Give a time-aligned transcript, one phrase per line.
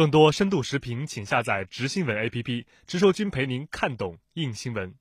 [0.00, 4.94] 更多深度视频，请下载直新闻 APP，直说君陪您看懂硬新闻。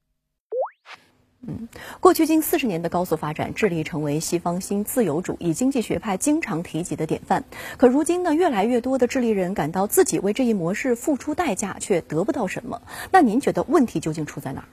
[1.47, 1.69] 嗯，
[2.01, 7.41] 过去近四十年的高速发展，智力成为西方新自由主义经济学派经常提及的典范。
[7.77, 12.81] 可如今呢，越来越多的智利人感到自己为这一模式付出代价，却得不到什么。
[13.09, 14.67] 那您觉得问题究竟出在哪儿？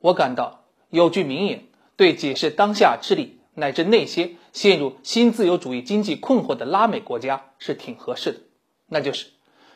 [0.00, 1.62] 我感到有句名言，
[1.94, 8.40] 对解释当下智利乃至那些陷入新自由主义经济困惑的拉美国家是挺合适的，
[8.88, 9.28] 那就是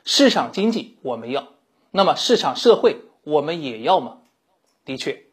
[0.05, 1.49] 市场经济我们要，
[1.91, 4.19] 那么市场社会我们也要吗？
[4.85, 5.25] 的确。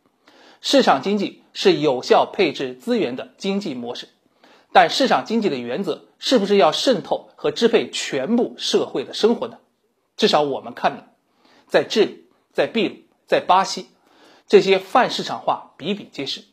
[0.59, 4.09] 市场经济是有效配置资源的经济模式，
[4.73, 9.59] 但市场经济的原则是不是要渗透和支配全部社会的生活呢？
[10.15, 11.03] 至少我们看呢，
[11.67, 12.95] 在智利、在秘鲁、
[13.27, 13.87] 在巴西，
[14.47, 16.43] 这些泛市场化比比皆是，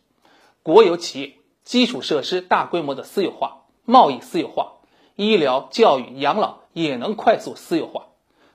[0.62, 4.74] 国有企业、基础设施大规模的私有化、贸易私有化、
[5.16, 8.08] 医疗、教育、养老也能快速私有化。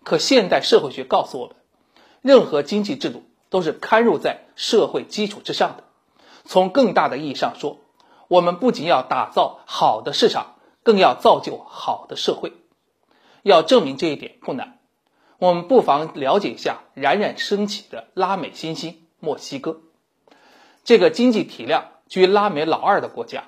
[0.04, 1.56] 可现代社会学告诉我们，
[2.22, 3.24] 任何经济制度。
[3.52, 5.84] 都是刊入在社会基础之上的。
[6.46, 7.80] 从更大的意义上说，
[8.28, 12.54] 我们不仅要打造好的市场，更要造就好的社会。
[13.42, 14.78] 要证明这一点不难，
[15.40, 19.82] 我们不妨了解一下冉冉升起的拉美新星墨西哥。
[20.84, 23.46] 这个经济体量居拉美老二的国家，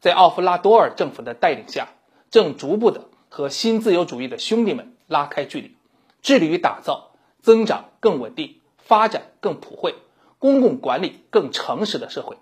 [0.00, 1.88] 在奥夫拉多尔政府的带领下，
[2.30, 5.74] 正逐步的和新自由主义的兄弟们拉开距离，
[6.22, 8.60] 致力于打造增长更稳定。
[8.76, 9.96] 发展更普惠、
[10.38, 12.36] 公共管理更诚实的社会，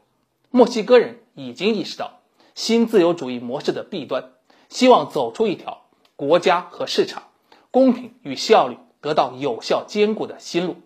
[0.50, 2.20] 墨西哥人已经意识到
[2.54, 4.32] 新自由主义模式的弊端，
[4.68, 7.22] 希望走出一条国家和市场
[7.70, 10.76] 公平与效率得到有效兼顾的新路，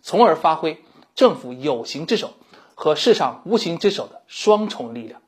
[0.00, 0.82] 从而发挥
[1.14, 2.32] 政府有形之手
[2.74, 5.20] 和市场无形之手的双重力量。